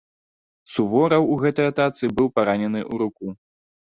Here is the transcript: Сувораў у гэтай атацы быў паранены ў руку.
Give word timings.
Сувораў 0.75 1.27
у 1.33 1.35
гэтай 1.43 1.69
атацы 1.71 2.09
быў 2.19 2.27
паранены 2.39 2.81
ў 2.91 3.01
руку. 3.03 3.27